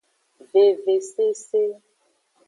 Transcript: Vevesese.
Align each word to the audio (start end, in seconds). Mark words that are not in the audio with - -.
Vevesese. 0.51 1.63